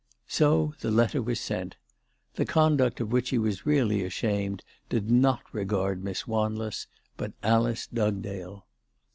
[0.27, 1.75] So the letter was sent.
[2.33, 7.85] The conduct of which he was really ashamed did not regard Miss Wanless, but Alice
[7.85, 8.65] Dugdale.